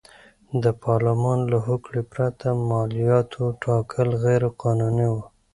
[0.63, 5.15] د پارلمان له هوکړې پرته مالیاتو ټاکل غیر قانوني و.